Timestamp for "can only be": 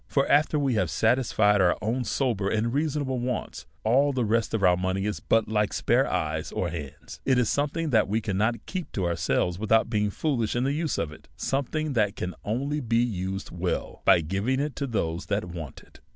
12.15-12.97